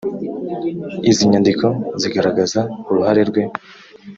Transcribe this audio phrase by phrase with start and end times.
[1.09, 1.65] izi nyandiko
[2.01, 2.59] zigaragaza
[2.89, 3.41] uruhare rwe